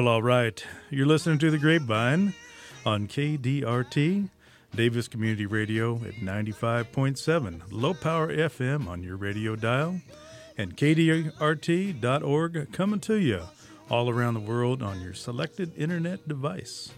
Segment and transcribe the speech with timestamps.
[0.00, 0.64] Well, all right.
[0.88, 2.32] You're listening to The Grapevine
[2.86, 4.30] on KDRT,
[4.74, 10.00] Davis Community Radio at 95.7, low power FM on your radio dial,
[10.56, 13.42] and KDRT.org coming to you
[13.90, 16.92] all around the world on your selected internet device.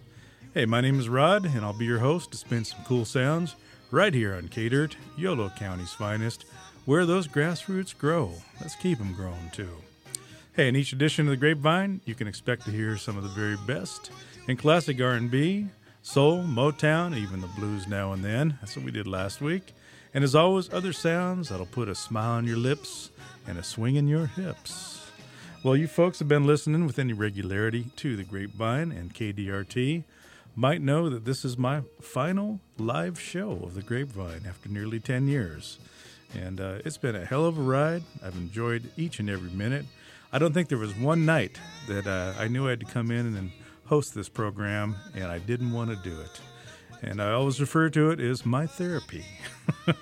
[0.55, 3.57] Hey, my name is Rod, and I'll be your host to spin some cool sounds
[3.91, 6.45] right here on KDirt, Yolo County's finest,
[6.85, 8.35] where those grassroots grow.
[8.61, 9.71] Let's keep them growing too.
[10.55, 13.31] Hey, in each edition of the Grapevine, you can expect to hear some of the
[13.31, 14.11] very best
[14.47, 15.69] in classic R&B,
[16.03, 18.59] soul, Motown, even the blues now and then.
[18.61, 19.73] That's what we did last week.
[20.13, 23.09] And as always, other sounds that'll put a smile on your lips
[23.49, 25.11] and a swing in your hips.
[25.65, 30.05] Well, you folks have been listening with any regularity to the Grapevine and KDRT
[30.55, 35.29] might know that this is my final live show of the Grapevine after nearly 10
[35.29, 35.79] years.
[36.39, 38.03] And uh, it's been a hell of a ride.
[38.23, 39.87] I've enjoyed each and every minute.
[40.33, 43.11] I don't think there was one night that uh, I knew I had to come
[43.11, 43.51] in and
[43.85, 46.41] host this program, and I didn't want to do it.
[47.03, 49.25] And I always refer to it as my therapy.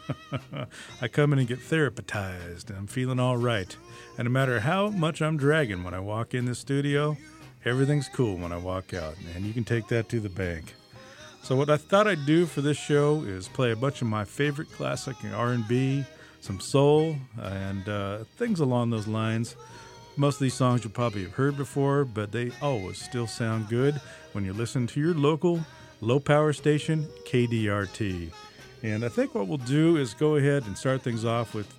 [1.02, 3.74] I come in and get therapized, and I'm feeling all right.
[4.18, 7.16] And no matter how much I'm dragging when I walk in the studio,
[7.64, 10.74] everything's cool when I walk out, and you can take that to the bank.
[11.42, 14.24] So what I thought I'd do for this show is play a bunch of my
[14.24, 16.04] favorite classic R&B,
[16.40, 19.56] some soul, and uh, things along those lines.
[20.16, 24.00] Most of these songs you probably have heard before, but they always still sound good
[24.32, 25.60] when you listen to your local
[26.00, 28.30] low power station, KDRT.
[28.82, 31.72] And I think what we'll do is go ahead and start things off with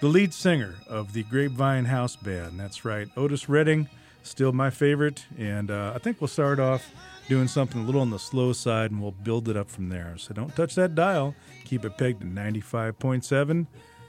[0.00, 2.58] the lead singer of the Grapevine House Band.
[2.58, 3.88] That's right, Otis Redding,
[4.22, 5.24] still my favorite.
[5.36, 6.92] And uh, I think we'll start off
[7.28, 10.14] doing something a little on the slow side and we'll build it up from there.
[10.18, 11.34] So don't touch that dial.
[11.64, 13.66] Keep it pegged to 95.7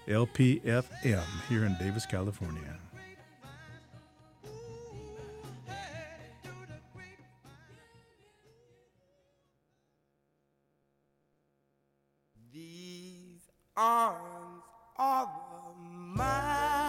[0.07, 2.79] LPFM here in Davis, California.
[13.79, 14.62] Arms
[14.97, 15.29] of
[16.17, 16.89] mine.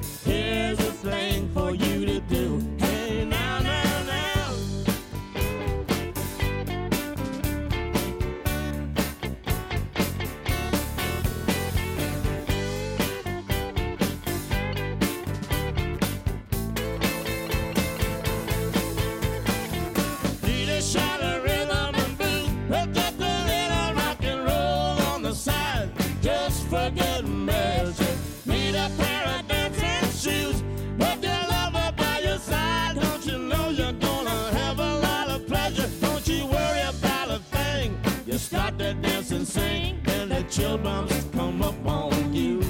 [40.77, 42.61] problems come up on you.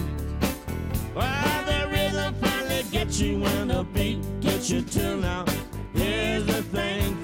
[1.14, 5.46] Why the rhythm finally gets you when the beat gets you to now.
[5.94, 7.16] Here's the thing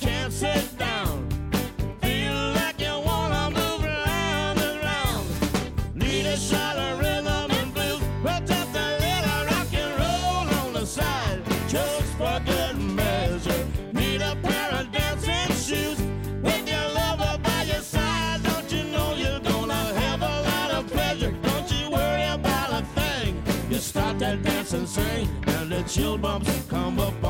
[0.00, 1.28] can't sit down.
[2.00, 5.26] Feel like you wanna move and round.
[5.94, 8.00] Need a shot of rhythm and blues.
[8.22, 13.64] Rock and roll on the side, just for good measure.
[13.92, 15.98] Need a pair of dancing shoes
[16.42, 18.42] with your lover by your side.
[18.44, 21.32] Don't you know you're gonna have a lot of pleasure?
[21.42, 23.42] Don't you worry about a thing.
[23.70, 27.21] You start that dance and sing, and the chill bumps come up.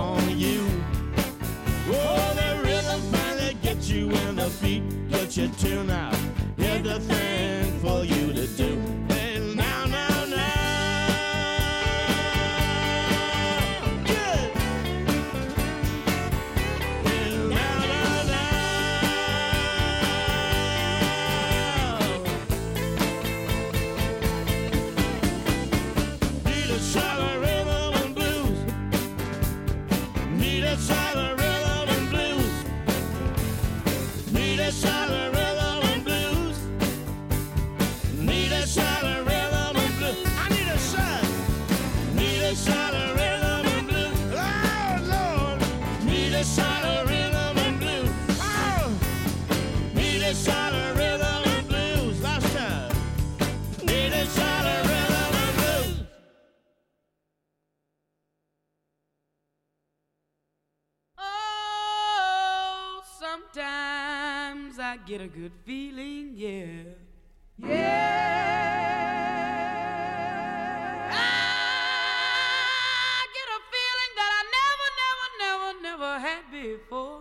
[76.63, 77.12] before.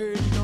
[0.00, 0.39] You're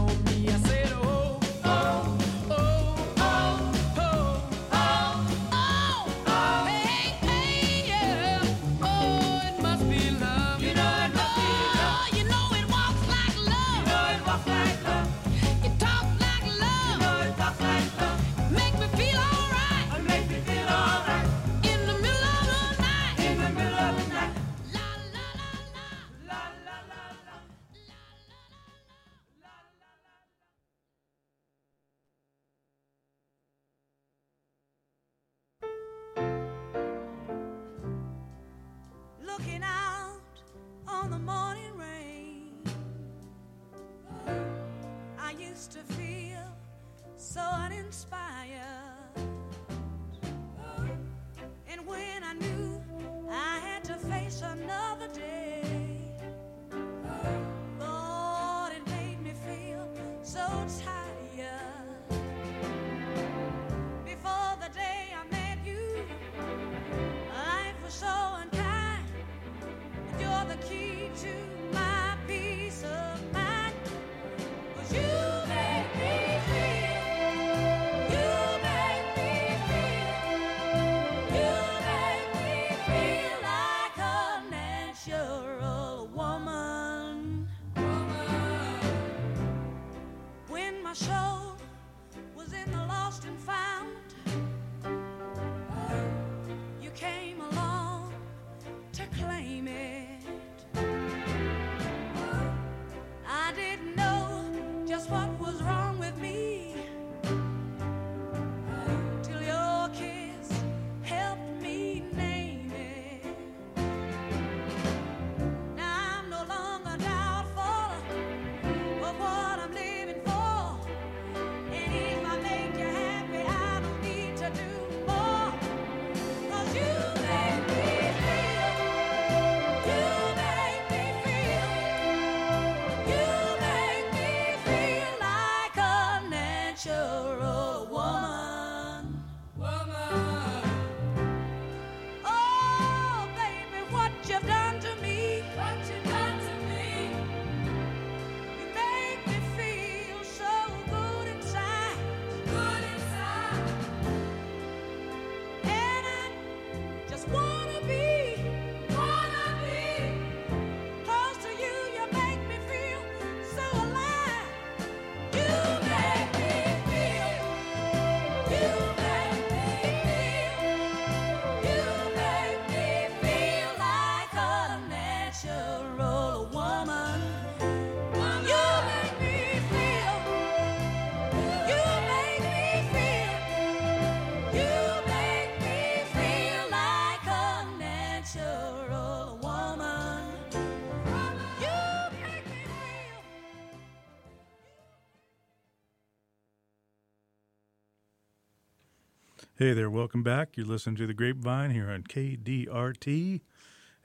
[199.66, 200.56] Hey there, welcome back.
[200.56, 203.40] You're listening to the Grapevine here on KDRT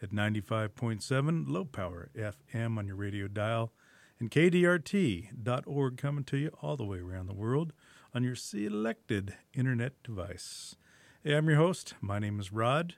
[0.02, 3.71] at 95.7 low power FM on your radio dial
[4.19, 7.74] and KDRT.org coming to you all the way around the world
[8.12, 10.78] on your selected internet device.
[11.24, 11.93] Hey, I'm your host.
[12.02, 12.95] My name is Rod,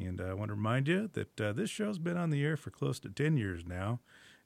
[0.00, 2.70] and I want to remind you that uh, this show's been on the air for
[2.70, 4.00] close to 10 years now.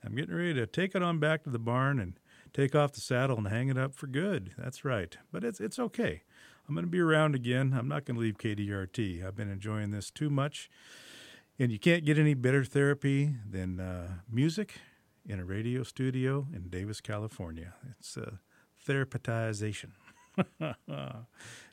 [0.05, 2.19] I'm getting ready to take it on back to the barn and
[2.53, 4.55] take off the saddle and hang it up for good.
[4.59, 5.17] That's right.
[5.31, 6.23] But it's it's okay.
[6.71, 7.75] I'm going to be around again.
[7.77, 9.27] I'm not going to leave KDRT.
[9.27, 10.71] I've been enjoying this too much.
[11.59, 14.75] And you can't get any better therapy than uh, music
[15.27, 17.75] in a radio studio in Davis, California.
[17.99, 18.37] It's uh,
[18.87, 19.95] therapetization.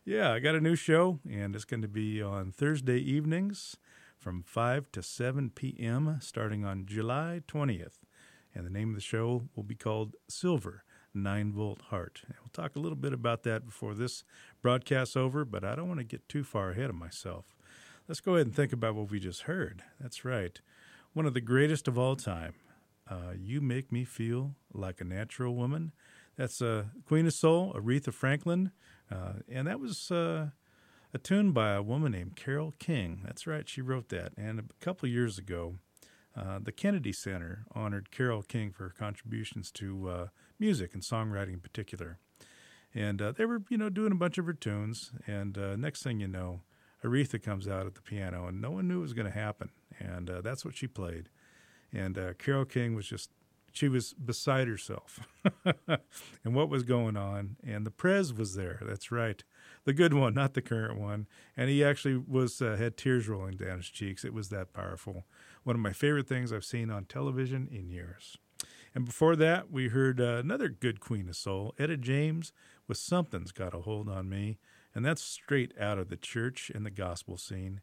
[0.03, 3.77] yeah, I got a new show, and it's going to be on Thursday evenings
[4.17, 7.99] from 5 to 7 p.m., starting on July 20th.
[8.55, 10.83] And the name of the show will be called Silver
[11.17, 12.21] 9 Volt Heart.
[12.29, 14.23] We'll talk a little bit about that before this
[14.61, 17.45] broadcast's over, but I don't want to get too far ahead of myself.
[18.07, 19.83] Let's go ahead and think about what we just heard.
[19.99, 20.59] That's right.
[21.13, 22.53] One of the greatest of all time.
[23.09, 25.93] Uh, you Make Me Feel Like a Natural Woman.
[26.37, 28.71] That's uh, Queen of Soul, Aretha Franklin.
[29.11, 30.49] Uh, and that was uh,
[31.13, 33.21] a tune by a woman named Carole King.
[33.25, 34.33] That's right, she wrote that.
[34.37, 35.75] And a couple years ago,
[36.35, 40.27] uh, the Kennedy Center honored Carole King for her contributions to uh,
[40.59, 42.19] music and songwriting in particular.
[42.93, 45.11] And uh, they were, you know, doing a bunch of her tunes.
[45.27, 46.61] And uh, next thing you know,
[47.03, 49.69] Aretha comes out at the piano, and no one knew it was going to happen.
[49.99, 51.29] And uh, that's what she played.
[51.93, 53.29] And uh, Carole King was just
[53.77, 55.19] she was beside herself.
[55.75, 57.57] and what was going on?
[57.63, 58.79] And the Prez was there.
[58.81, 59.43] That's right,
[59.85, 61.27] the good one, not the current one.
[61.55, 64.25] And he actually was uh, had tears rolling down his cheeks.
[64.25, 65.25] It was that powerful.
[65.63, 68.37] One of my favorite things I've seen on television in years.
[68.95, 72.51] And before that, we heard uh, another good Queen of Soul, Etta James,
[72.87, 74.57] with Something's Got a Hold on Me.
[74.95, 77.81] And that's straight out of the church and the gospel scene.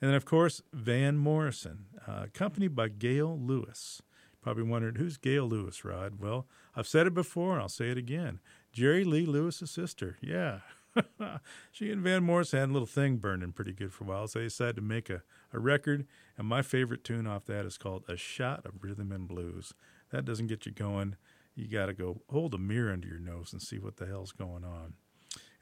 [0.00, 4.02] And then, of course, Van Morrison, uh, accompanied by Gail Lewis.
[4.42, 6.20] Probably wondered, who's Gail Lewis, Rod?
[6.20, 8.40] Well, I've said it before and I'll say it again.
[8.72, 10.16] Jerry Lee Lewis's sister.
[10.20, 10.60] Yeah.
[11.72, 14.38] she and Van Morrison had a little thing burning pretty good for a while, so
[14.38, 16.06] they decided to make a, a record.
[16.36, 19.74] And my favorite tune off that is called A Shot of Rhythm and Blues.
[20.10, 21.16] That doesn't get you going.
[21.54, 24.32] You got to go hold a mirror under your nose and see what the hell's
[24.32, 24.94] going on.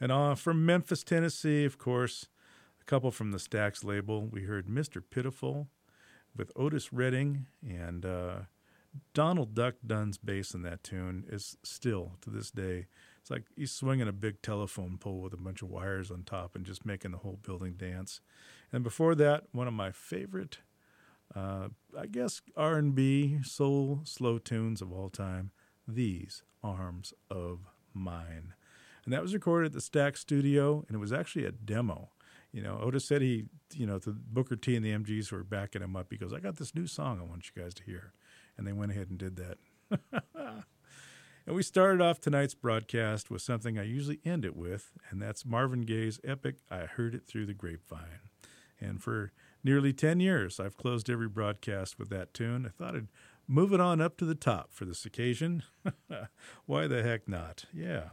[0.00, 2.26] And uh, from Memphis, Tennessee, of course,
[2.80, 4.26] a couple from the Stax label.
[4.26, 5.02] We heard Mr.
[5.08, 5.68] Pitiful
[6.36, 8.36] with Otis Redding and uh,
[9.14, 12.86] Donald Duck Dunn's bass in that tune is still to this day.
[13.20, 16.54] It's like he's swinging a big telephone pole with a bunch of wires on top
[16.54, 18.20] and just making the whole building dance.
[18.72, 20.58] And before that, one of my favorite,
[21.34, 25.50] uh, I guess R&B soul slow tunes of all time,
[25.86, 27.60] "These Arms of
[27.94, 28.54] Mine,"
[29.04, 32.10] and that was recorded at the Stax Studio, and it was actually a demo.
[32.52, 35.82] You know, Otis said he, you know, the Booker T and the MGs were backing
[35.82, 36.08] him up.
[36.10, 38.12] He goes, "I got this new song I want you guys to hear."
[38.58, 39.58] and they went ahead and did that.
[41.46, 45.46] and we started off tonight's broadcast with something I usually end it with, and that's
[45.46, 48.28] Marvin Gaye's epic I Heard It Through the Grapevine.
[48.80, 49.32] And for
[49.68, 52.64] nearly 10 years, I've closed every broadcast with that tune.
[52.64, 53.08] I thought I'd
[53.46, 55.62] move it on up to the top for this occasion.
[56.64, 57.66] Why the heck not?
[57.70, 58.10] Yeah.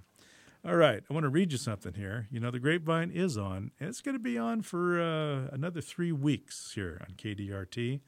[0.65, 2.27] All right, I want to read you something here.
[2.29, 5.79] You know, the grapevine is on, and it's going to be on for uh, another
[5.79, 8.01] three weeks here on KDRT.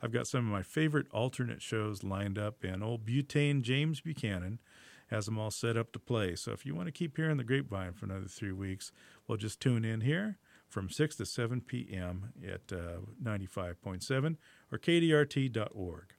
[0.00, 4.60] I've got some of my favorite alternate shows lined up, and old Butane James Buchanan
[5.08, 6.36] has them all set up to play.
[6.36, 8.92] So if you want to keep hearing the grapevine for another three weeks,
[9.28, 10.38] well, just tune in here
[10.74, 12.32] from 6 to 7 p.m.
[12.44, 14.36] at uh, 95.7
[14.72, 16.14] or kdrt.org.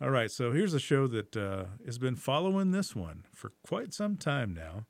[0.00, 3.92] All right, so here's a show that uh, has been following this one for quite
[3.92, 4.86] some time now.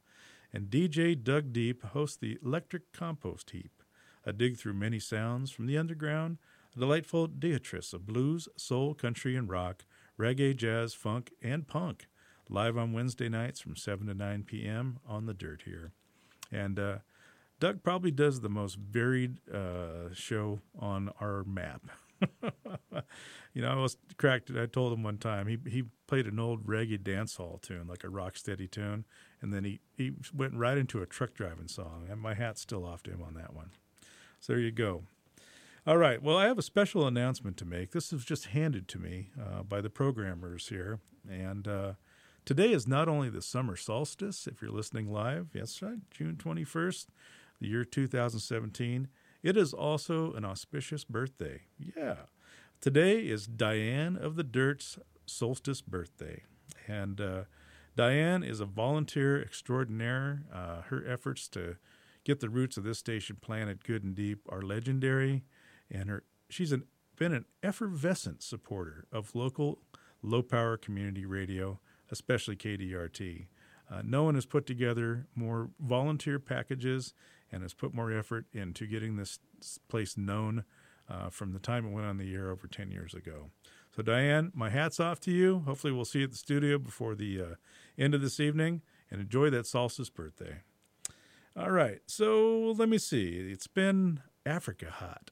[0.52, 3.82] And DJ Doug Deep hosts the Electric Compost Heap,
[4.26, 6.36] a dig through many sounds from the underground
[6.76, 9.86] a delightful diatrice of blues, soul, country, and rock,
[10.18, 12.08] reggae, jazz, funk, and punk,
[12.50, 14.98] live on Wednesday nights from 7 to 9 p.m.
[15.08, 15.92] on the dirt here.
[16.50, 16.98] And uh,
[17.62, 21.82] Doug probably does the most varied uh, show on our map.
[23.54, 24.50] you know, I was cracked.
[24.50, 24.60] It.
[24.60, 28.02] I told him one time he he played an old reggae dance hall tune, like
[28.02, 29.04] a rock steady tune,
[29.40, 32.08] and then he he went right into a truck driving song.
[32.10, 33.70] And my hat's still off to him on that one.
[34.40, 35.04] So there you go.
[35.86, 36.20] All right.
[36.20, 37.92] Well, I have a special announcement to make.
[37.92, 40.98] This was just handed to me uh, by the programmers here.
[41.30, 41.92] And uh,
[42.44, 47.06] today is not only the summer solstice, if you're listening live, yes, right, June 21st,
[47.62, 49.08] the year 2017,
[49.42, 51.62] it is also an auspicious birthday.
[51.96, 52.16] Yeah.
[52.80, 56.42] Today is Diane of the Dirt's solstice birthday.
[56.86, 57.42] And uh,
[57.96, 60.42] Diane is a volunteer extraordinaire.
[60.52, 61.76] Uh, her efforts to
[62.24, 65.44] get the roots of this station planted good and deep are legendary
[65.90, 66.84] and her she's an,
[67.16, 69.78] been an effervescent supporter of local
[70.22, 73.46] low power community radio, especially KDRT.
[73.90, 77.12] Uh, no one has put together more volunteer packages
[77.52, 79.38] and has put more effort into getting this
[79.88, 80.64] place known
[81.08, 83.50] uh, from the time it went on the air over 10 years ago.
[83.94, 85.62] So, Diane, my hat's off to you.
[85.66, 87.54] Hopefully, we'll see you at the studio before the uh,
[87.98, 90.62] end of this evening and enjoy that solstice birthday.
[91.54, 93.50] All right, so let me see.
[93.52, 95.30] It's been Africa hot.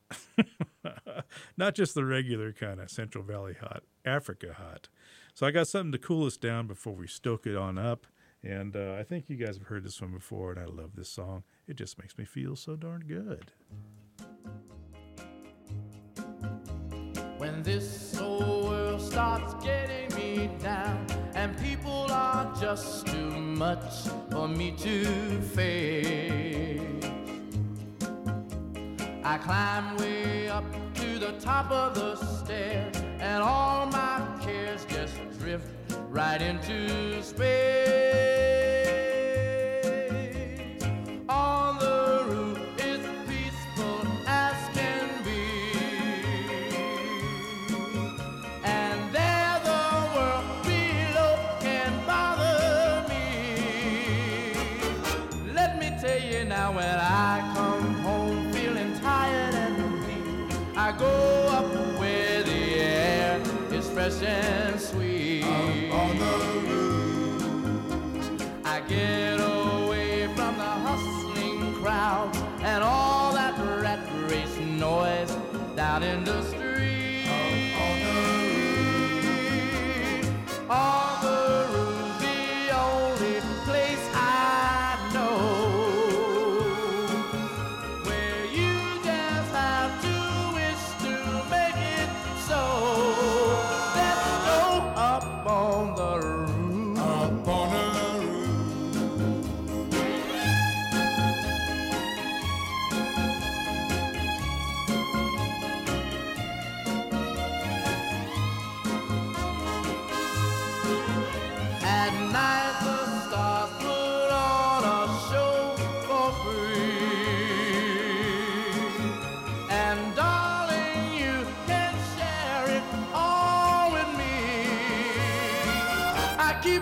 [1.56, 4.90] Not just the regular kind of Central Valley hot, Africa hot.
[5.33, 8.06] So I got something to cool us down before we stoke it on up.
[8.42, 11.11] And uh, I think you guys have heard this one before, and I love this
[11.11, 11.44] song.
[11.68, 13.53] It just makes me feel so darn good.
[17.37, 24.48] When this old world starts getting me down, and people are just too much for
[24.48, 25.05] me to
[25.42, 26.81] face.
[29.22, 35.14] I climb way up to the top of the stairs, and all my cares just
[35.38, 35.80] drift
[36.20, 38.39] right into space.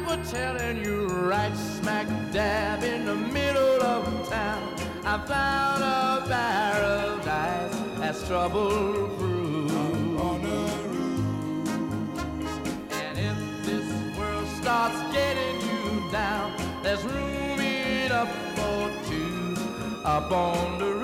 [0.08, 4.74] were telling you right smack dab in the middle of town.
[5.04, 9.70] I found a paradise that's trouble proof.
[12.90, 19.56] And if this world starts getting you down, there's room enough for two
[20.04, 20.97] up on the roof.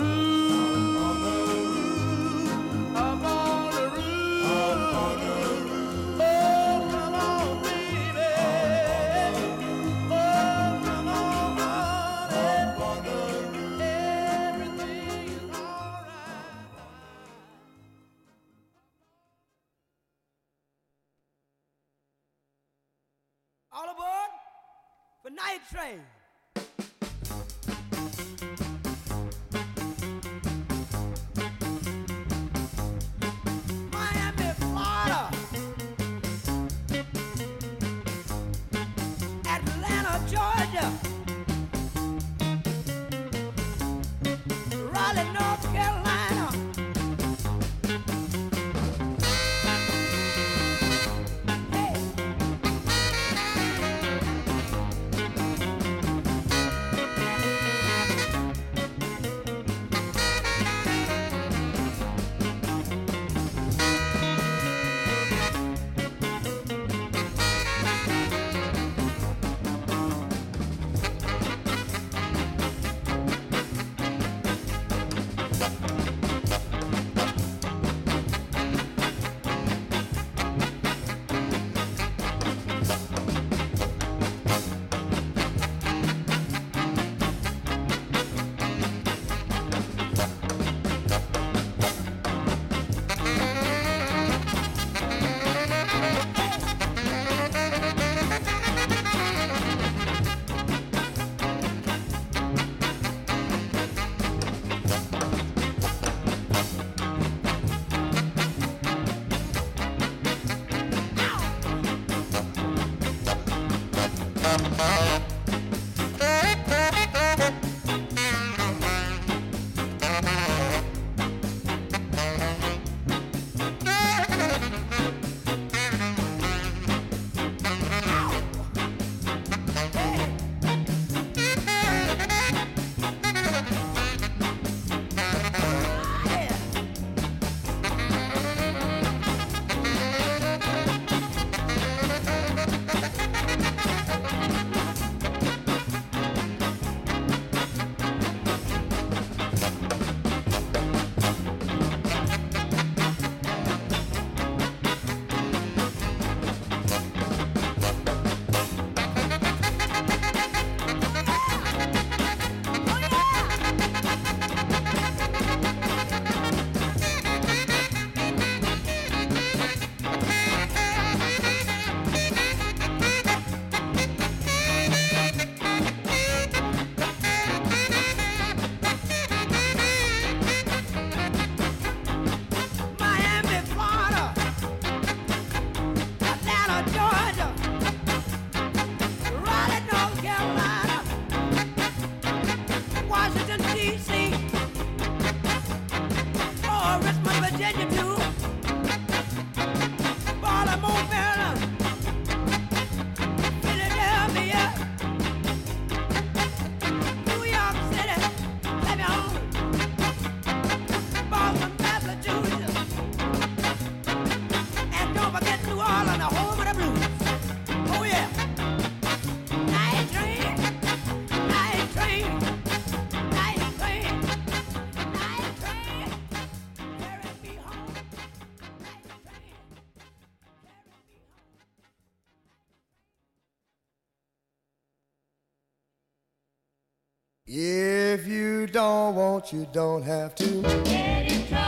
[239.44, 240.62] Want, you don't have to.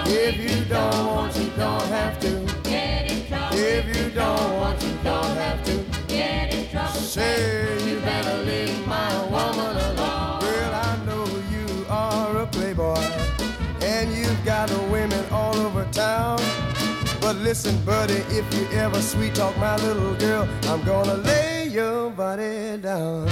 [0.07, 2.45] If you don't want, you don't have to.
[3.53, 5.85] If you don't want, you don't have to.
[6.09, 7.01] Get in trouble.
[7.01, 10.41] Say you better leave my woman alone.
[10.41, 13.05] Well, I know you are a playboy,
[13.83, 16.39] and you've got women all over town.
[17.21, 22.11] But listen, buddy, if you ever sweet talk my little girl, I'm gonna lay your
[22.11, 23.29] body down.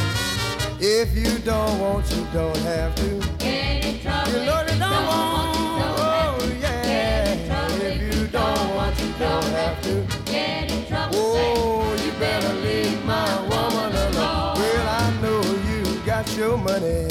[0.87, 3.19] If you don't want, you don't have to.
[3.39, 4.33] Get in trouble.
[4.33, 5.57] You know you don't want.
[5.97, 7.33] Oh yeah.
[7.81, 10.07] If you don't want, you don't have to.
[10.31, 11.17] Get in trouble.
[11.17, 14.59] Oh, you better leave my woman alone.
[14.59, 17.09] Well, I know you got your money,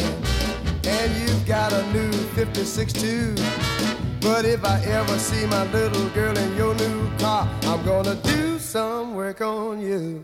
[0.85, 3.33] and you've got a new 56 too.
[4.23, 8.57] But if I ever see my little girl in your new car, I'm gonna do
[8.57, 10.23] some work on you.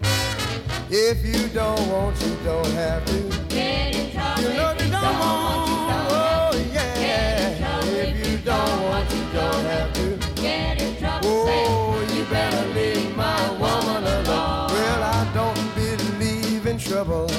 [0.90, 3.22] If you don't want, you don't have to.
[3.50, 6.10] Get in trouble you know you don't want.
[6.12, 7.82] Oh yeah.
[7.84, 10.42] If you don't want, you don't have to.
[10.42, 11.44] Get in trouble.
[11.50, 14.72] Oh, you better leave my woman alone.
[14.72, 17.30] Well, I don't believe in trouble,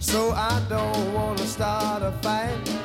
[0.00, 2.81] so I don't wanna start a fight.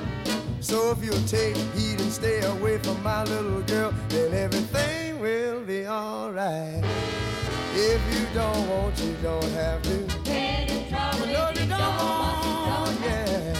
[0.67, 5.61] So if you'll take heed and stay away from my little girl, then everything will
[5.61, 6.83] be alright.
[7.73, 9.91] If you don't want, you don't have to.
[9.91, 13.53] You know you don't want, yeah.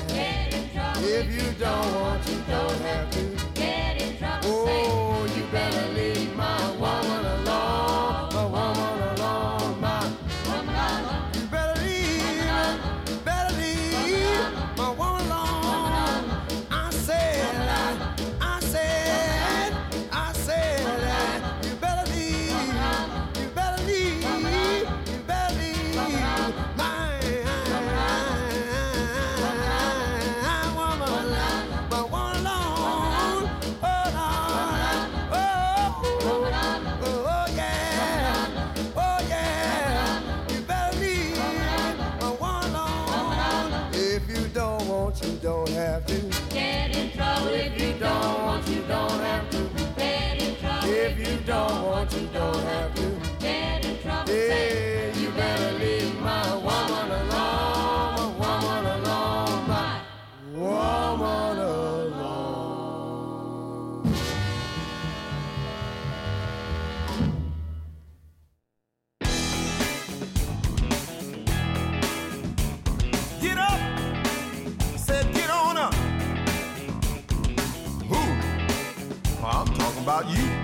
[0.97, 3.36] If you don't want, you don't have to.
[80.17, 80.56] About you.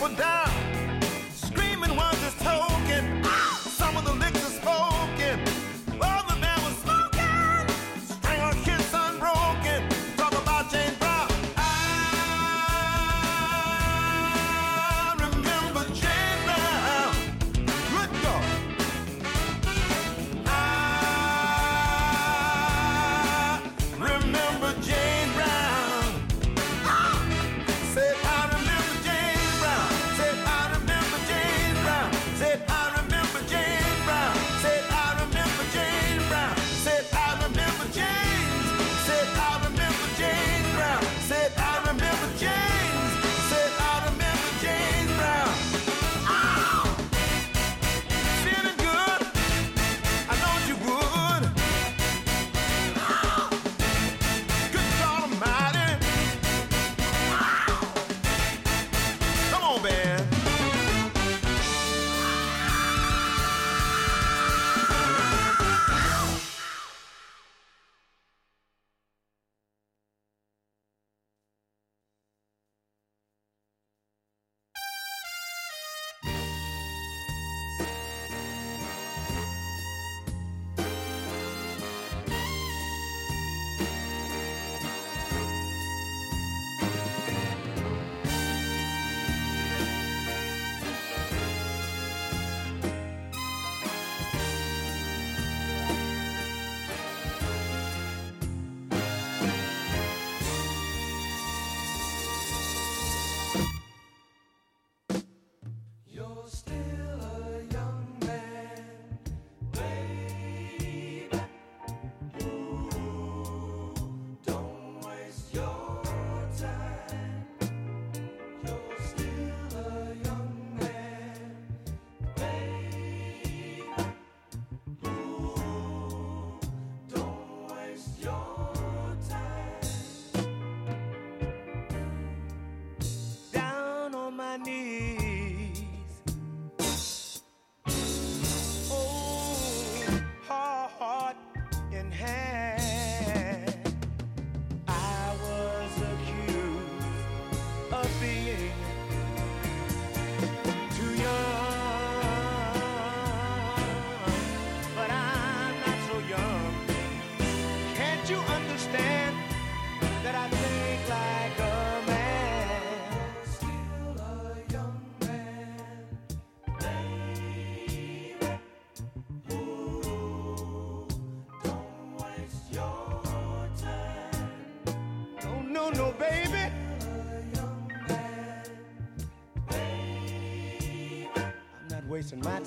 [0.00, 0.69] People down.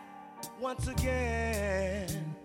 [0.61, 2.35] once again.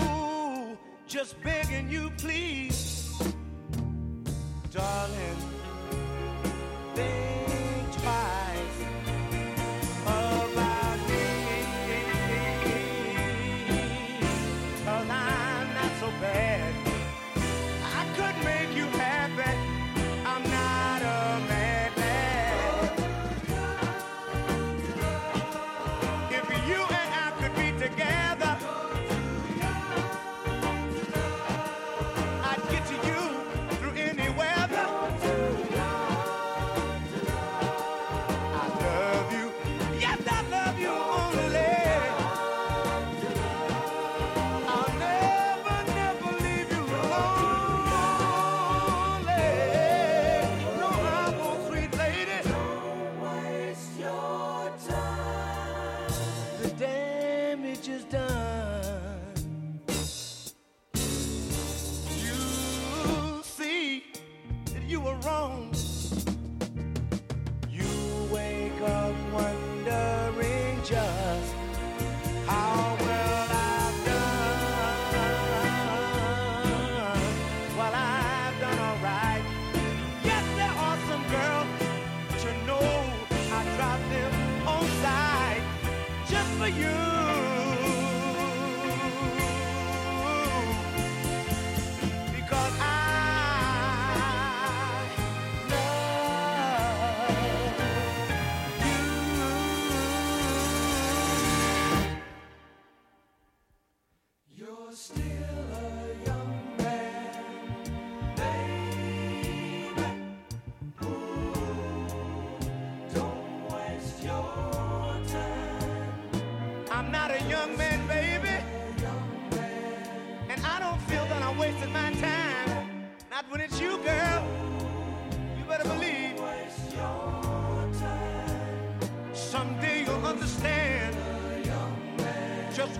[0.00, 0.76] Ooh,
[1.06, 2.73] just begging you, please,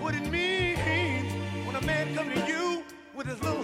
[0.05, 1.33] what it means
[1.65, 2.83] when a man comes to you
[3.15, 3.54] with his little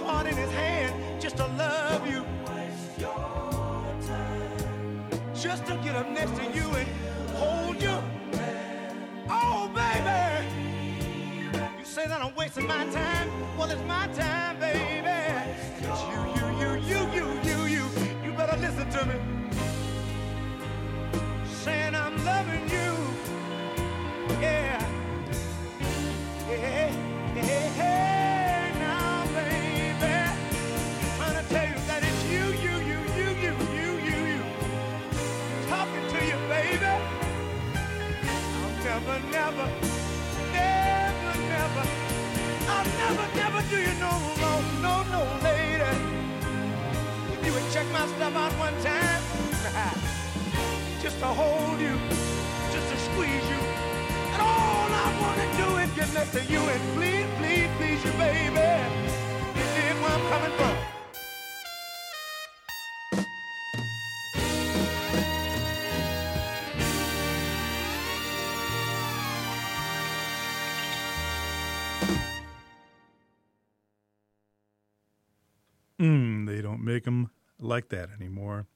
[77.82, 78.68] like that anymore.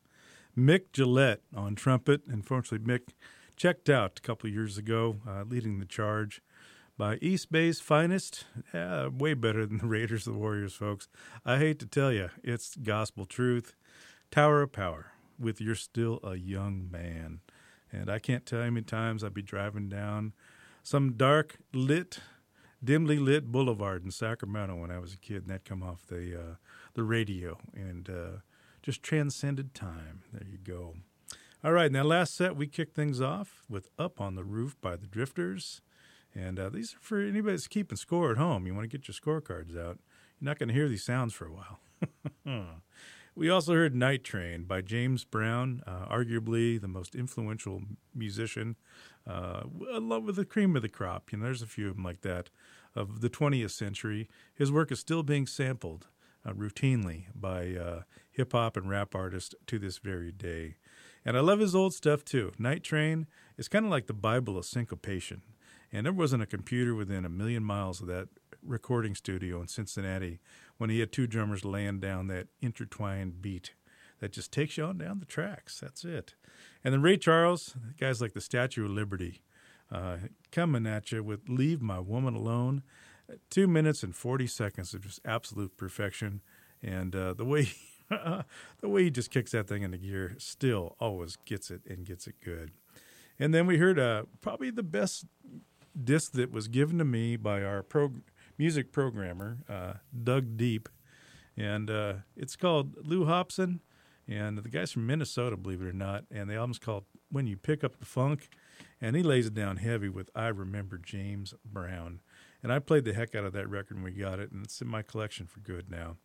[0.55, 2.21] Mic Gillette on trumpet.
[2.27, 3.09] Unfortunately, Mick
[3.55, 6.41] checked out a couple years ago, uh, leading the charge
[6.97, 8.45] by East Bay's finest.
[8.73, 11.07] Yeah, way better than the Raiders, the Warriors, folks.
[11.45, 13.75] I hate to tell you, it's gospel truth.
[14.31, 17.41] Tower of Power with You're Still a Young Man.
[17.91, 20.33] And I can't tell you how many times I'd be driving down
[20.81, 22.19] some dark lit,
[22.83, 26.35] dimly lit boulevard in Sacramento when I was a kid, and that come off the
[26.35, 26.55] uh,
[26.95, 28.37] the radio and uh,
[28.85, 30.21] just transcended time.
[30.31, 30.93] There you go.
[31.63, 34.95] All right, now last set we kicked things off with "Up on the Roof" by
[34.95, 35.81] the Drifters,
[36.35, 38.67] and uh, these are for anybody that's keeping score at home.
[38.67, 39.97] You want to get your scorecards out.
[40.39, 41.79] You're not going to hear these sounds for a while.
[43.37, 47.81] We also heard Night Train by James Brown, uh, arguably the most influential
[48.13, 48.77] musician,
[49.27, 51.33] uh, along with the cream of the crop.
[51.33, 52.49] You know, there's a few of them like that
[52.95, 54.29] of the 20th century.
[54.53, 56.07] His work is still being sampled
[56.45, 60.75] uh, routinely by uh, hip hop and rap artists to this very day.
[61.25, 62.51] And I love his old stuff too.
[62.59, 63.27] Night Train
[63.57, 65.41] is kind of like the Bible of syncopation.
[65.91, 68.27] And there wasn't a computer within a million miles of that
[68.61, 70.39] recording studio in Cincinnati
[70.77, 73.73] when he had two drummers laying down that intertwined beat
[74.19, 75.79] that just takes you on down the tracks.
[75.79, 76.35] That's it.
[76.83, 79.41] And then Ray Charles, guys like the Statue of Liberty,
[79.91, 80.17] uh,
[80.51, 82.83] coming at you with Leave My Woman Alone.
[83.49, 86.41] Two minutes and 40 seconds of just absolute perfection.
[86.83, 87.69] And uh, the way
[88.09, 88.45] the
[88.89, 92.35] way he just kicks that thing into gear still always gets it and gets it
[92.43, 92.71] good.
[93.39, 95.25] And then we heard uh, probably the best
[96.01, 98.13] disc that was given to me by our pro-
[98.57, 100.89] music programmer, uh, Doug Deep.
[101.57, 103.81] And uh, it's called Lou Hobson.
[104.27, 106.25] And the guy's from Minnesota, believe it or not.
[106.31, 108.49] And the album's called When You Pick Up the Funk.
[108.99, 112.21] And he lays it down heavy with I Remember James Brown.
[112.65, 114.81] And I played the heck out of that record when we got it, and it's
[114.81, 116.17] in my collection for good now.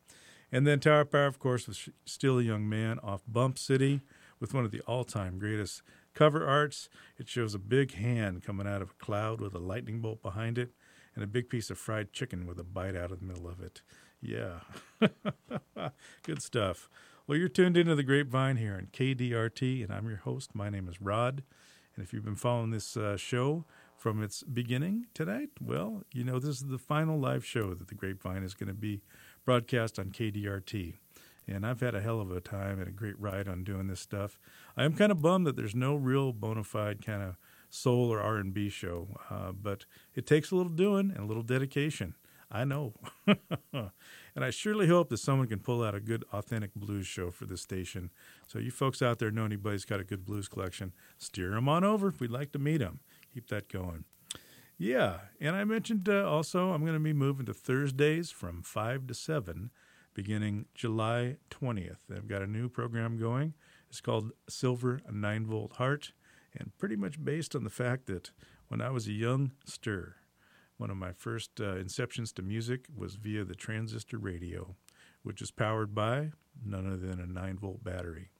[0.50, 4.00] And then Tower Power, of course, was Still a Young Man off Bump City
[4.40, 5.82] with one of the all time greatest
[6.14, 6.88] cover arts.
[7.18, 10.56] It shows a big hand coming out of a cloud with a lightning bolt behind
[10.56, 10.70] it
[11.14, 13.60] and a big piece of fried chicken with a bite out of the middle of
[13.60, 13.82] it.
[14.22, 14.60] Yeah.
[16.22, 16.88] Good stuff.
[17.26, 20.54] Well, you're tuned into the Grapevine here on KDRT, and I'm your host.
[20.54, 21.42] My name is Rod.
[21.94, 23.66] And if you've been following this uh, show
[24.00, 27.94] from its beginning tonight, well, you know this is the final live show that the
[27.94, 29.02] Grapevine is going to be
[29.44, 30.94] broadcast on KDRT.
[31.46, 34.00] And I've had a hell of a time and a great ride on doing this
[34.00, 34.40] stuff.
[34.74, 37.36] I am kind of bummed that there's no real bona fide kind of
[37.68, 39.84] soul or R&B show, uh, but
[40.14, 42.14] it takes a little doing and a little dedication.
[42.50, 42.94] I know.
[43.26, 43.90] and
[44.44, 47.60] I surely hope that someone can pull out a good, authentic blues show for this
[47.60, 48.10] station.
[48.48, 51.84] So, you folks out there know anybody's got a good blues collection, steer them on
[51.84, 52.12] over.
[52.18, 53.00] We'd like to meet them.
[53.32, 54.04] Keep that going.
[54.78, 59.06] Yeah, and I mentioned uh, also I'm going to be moving to Thursdays from 5
[59.08, 59.70] to 7
[60.14, 62.10] beginning July 20th.
[62.14, 63.54] I've got a new program going.
[63.88, 66.12] It's called Silver 9 Volt Heart,
[66.56, 68.30] and pretty much based on the fact that
[68.68, 70.14] when I was a young stir,
[70.76, 74.76] one of my first uh, inceptions to music was via the transistor radio,
[75.22, 76.30] which is powered by
[76.64, 78.30] none other than a 9 volt battery.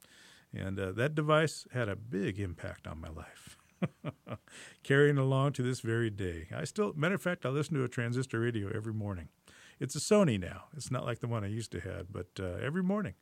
[0.55, 3.59] And uh, that device had a big impact on my life.
[4.83, 6.49] Carrying along to this very day.
[6.55, 9.29] I still, matter of fact, I listen to a transistor radio every morning.
[9.79, 10.65] It's a Sony now.
[10.77, 13.15] It's not like the one I used to have, but uh, every morning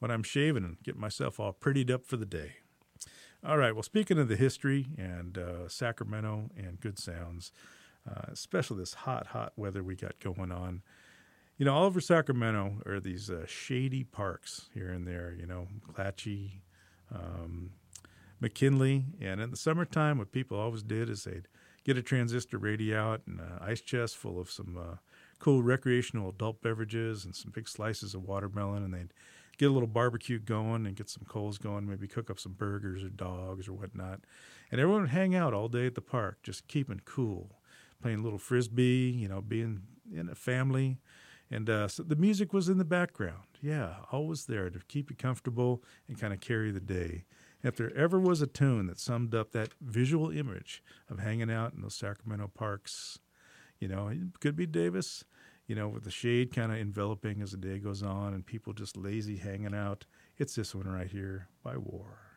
[0.00, 2.54] when I'm shaving and getting myself all prettied up for the day.
[3.46, 3.72] All right.
[3.72, 7.52] Well, speaking of the history and uh, Sacramento and good sounds,
[8.08, 10.82] uh, especially this hot, hot weather we got going on.
[11.56, 15.34] You know, all over Sacramento are these uh, shady parks here and there.
[15.38, 16.62] You know, Clatchy,
[17.14, 17.70] um,
[18.40, 21.48] McKinley, and in the summertime, what people always did is they'd
[21.84, 24.96] get a transistor radio out and an ice chest full of some uh,
[25.38, 29.12] cool recreational adult beverages and some big slices of watermelon, and they'd
[29.58, 33.02] get a little barbecue going and get some coals going, maybe cook up some burgers
[33.02, 34.20] or dogs or whatnot.
[34.70, 37.58] And everyone would hang out all day at the park, just keeping cool,
[38.00, 39.82] playing a little frisbee, you know, being
[40.14, 40.98] in a family.
[41.50, 43.42] And uh, so the music was in the background.
[43.60, 47.24] Yeah, always there to keep you comfortable and kind of carry the day.
[47.62, 51.74] If there ever was a tune that summed up that visual image of hanging out
[51.74, 53.18] in those Sacramento parks,
[53.78, 55.24] you know, it could be Davis,
[55.66, 58.72] you know, with the shade kind of enveloping as the day goes on and people
[58.72, 60.06] just lazy hanging out.
[60.38, 62.29] It's this one right here by War.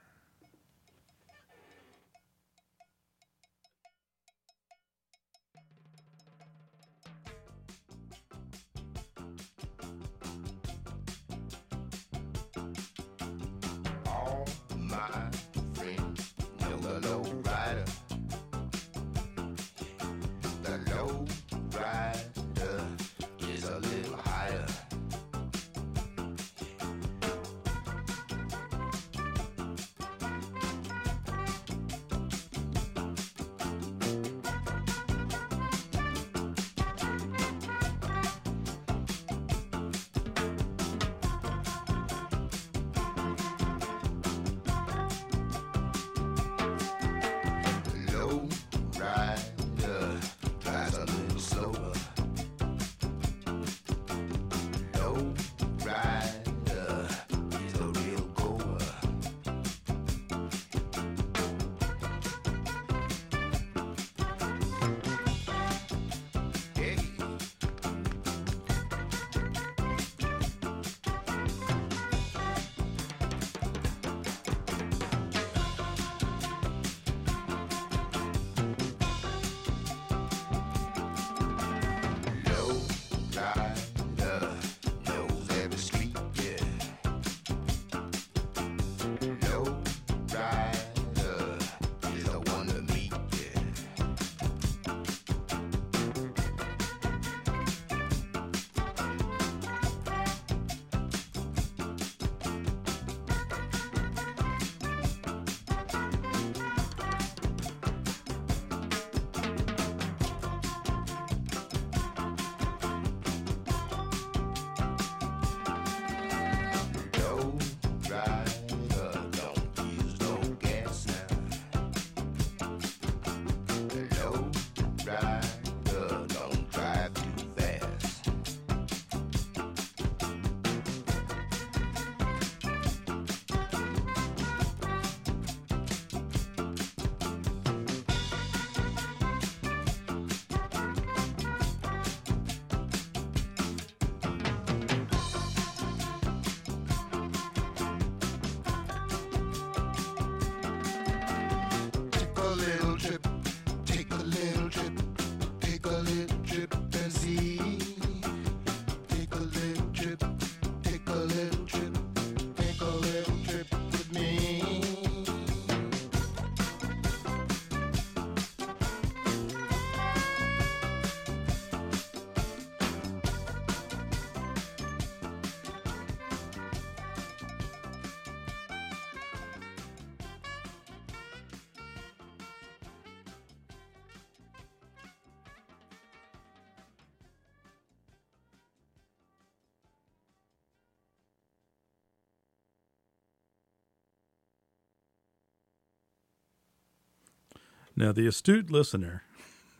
[197.95, 199.23] Now, the astute listener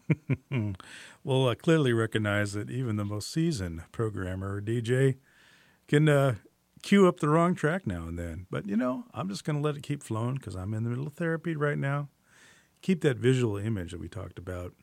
[1.24, 5.18] will uh, clearly recognize that even the most seasoned programmer or DJ
[5.88, 6.36] can uh,
[6.84, 8.46] cue up the wrong track now and then.
[8.52, 10.90] But, you know, I'm just going to let it keep flowing because I'm in the
[10.90, 12.10] middle of therapy right now.
[12.82, 14.74] Keep that visual image that we talked about,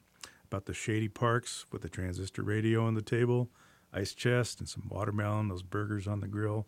[0.46, 3.50] about the shady parks with the transistor radio on the table,
[3.92, 6.66] ice chest, and some watermelon, those burgers on the grill.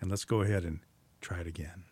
[0.00, 0.80] And let's go ahead and
[1.20, 1.84] try it again.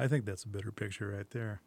[0.00, 1.60] I think that's a better picture right there.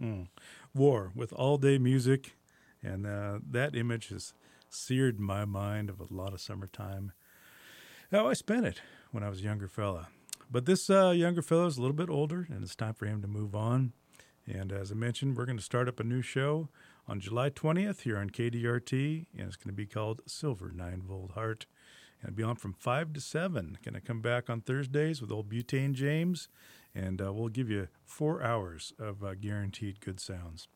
[0.74, 2.34] War with all day music,
[2.82, 4.34] and uh, that image has
[4.68, 7.12] seared my mind of a lot of summertime.
[8.10, 8.80] How I spent it
[9.12, 10.08] when I was a younger fella.
[10.50, 13.22] But this uh, younger fellow is a little bit older, and it's time for him
[13.22, 13.92] to move on.
[14.44, 16.68] And as I mentioned, we're going to start up a new show
[17.06, 21.32] on July 20th here on KDRT, and it's going to be called Silver Nine Volt
[21.32, 21.66] Heart.
[22.20, 23.78] And it'll be on from 5 to 7.
[23.84, 26.48] Going to come back on Thursdays with old Butane James,
[26.96, 30.66] and uh, we'll give you four hours of uh, guaranteed good sounds.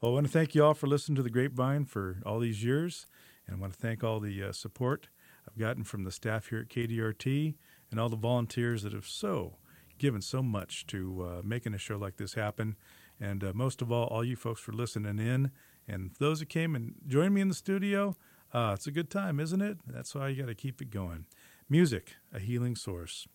[0.00, 2.62] Well, I want to thank you all for listening to the Grapevine for all these
[2.62, 3.06] years,
[3.46, 5.08] and I want to thank all the uh, support
[5.48, 7.54] I've gotten from the staff here at KDRT
[7.90, 9.56] and all the volunteers that have so
[9.98, 12.76] given so much to uh, making a show like this happen.
[13.20, 15.50] And uh, most of all, all you folks for listening in.
[15.86, 18.16] And those that came and joined me in the studio,
[18.52, 19.78] uh, it's a good time, isn't it?
[19.86, 21.26] That's why you got to keep it going.
[21.68, 23.28] Music, a healing source.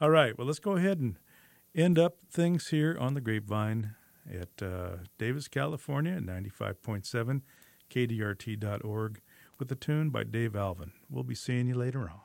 [0.00, 1.16] All right, well, let's go ahead and
[1.74, 3.94] end up things here on the Grapevine
[4.30, 7.42] at uh, Davis, California, at 95.7,
[7.90, 9.20] kdrt.org,
[9.58, 10.92] with a tune by Dave Alvin.
[11.10, 12.20] We'll be seeing you later on.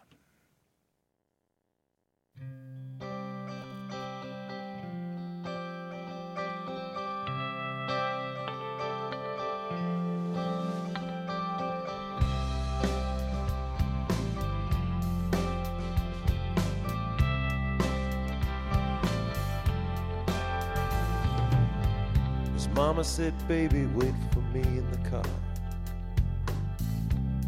[22.78, 25.24] Mama said, Baby, wait for me in the car.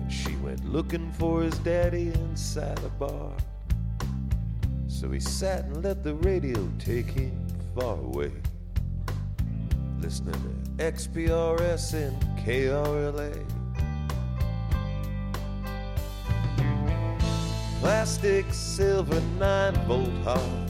[0.01, 3.31] And she went looking for his daddy inside a bar.
[4.87, 8.31] So he sat and let the radio take him far away.
[9.99, 13.45] Listening to XPRS and KRLA.
[17.79, 20.69] plastic silver nine volt heart.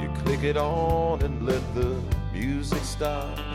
[0.00, 1.96] You click it on and let the
[2.32, 3.51] music start.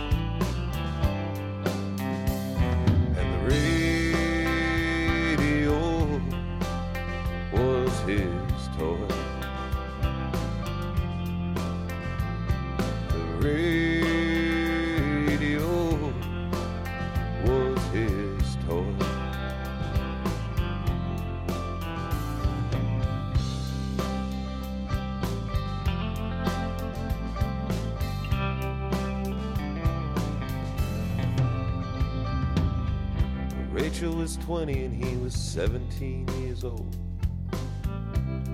[34.47, 36.95] 20 and he was 17 years old.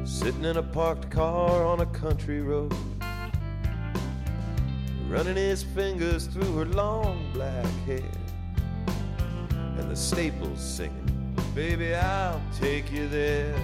[0.06, 2.74] Sitting in a parked car on a country road.
[5.08, 8.02] Running his fingers through her long black hair.
[9.78, 13.56] And the Staples singing, Baby, I'll take you there.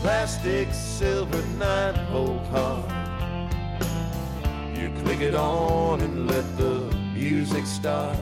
[0.00, 2.90] Plastic silver nine volt heart.
[4.76, 8.18] You click it on and let the music start.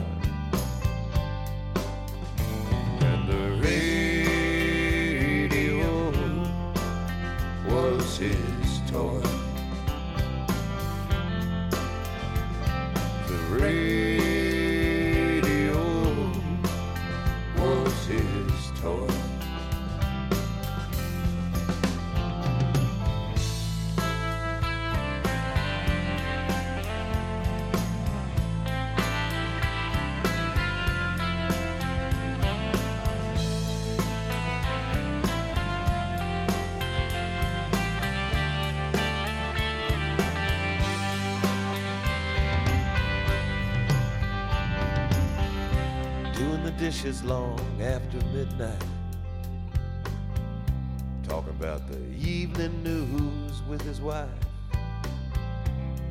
[51.31, 54.27] Talking about the evening news with his wife.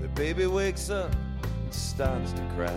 [0.01, 2.73] The baby wakes up and starts to cry.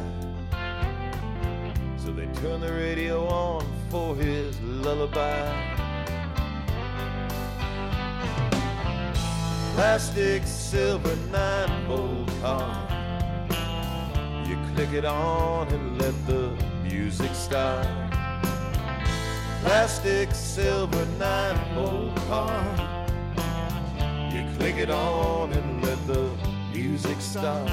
[1.95, 5.47] So they turn the radio on for his lullaby.
[9.75, 12.89] Plastic silver nine volt car.
[14.45, 16.51] You click it on and let the
[16.83, 18.02] music start.
[19.63, 22.63] Plastic silver nine volt car.
[24.29, 26.29] You click it on and let the
[26.73, 27.69] music start.